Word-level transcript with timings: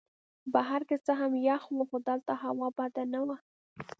بهر 0.53 0.81
که 0.89 0.95
څه 1.05 1.11
هم 1.21 1.31
یخ 1.49 1.63
وو 1.69 1.83
خو 1.89 1.97
دلته 2.07 2.33
هوا 2.43 2.67
بده 2.77 3.03
نه 3.13 3.21
وه. 3.27 3.37